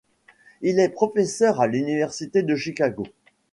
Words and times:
Il 0.63 0.79
est 0.79 0.89
professeur 0.89 1.61
à 1.61 1.67
l'université 1.67 2.41
de 2.41 2.55
Chicago. 2.55 3.03